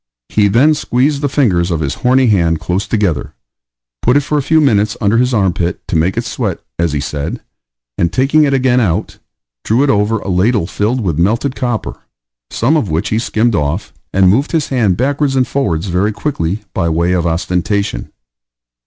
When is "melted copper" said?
11.19-11.99